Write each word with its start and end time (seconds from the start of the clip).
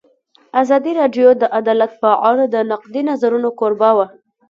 ازادي 0.61 0.91
راډیو 0.99 1.29
د 1.41 1.43
عدالت 1.59 1.91
په 2.03 2.09
اړه 2.29 2.43
د 2.53 2.55
نقدي 2.71 3.01
نظرونو 3.09 3.49
کوربه 3.59 3.89
وه. 3.97 4.07